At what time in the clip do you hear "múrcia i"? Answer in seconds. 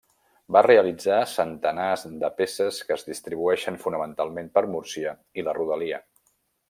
4.73-5.47